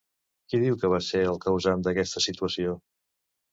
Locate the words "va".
0.93-1.01